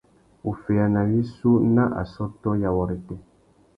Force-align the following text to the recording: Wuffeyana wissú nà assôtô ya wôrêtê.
Wuffeyana 0.45 1.01
wissú 1.09 1.51
nà 1.75 1.85
assôtô 2.01 2.49
ya 2.61 2.69
wôrêtê. 2.75 3.15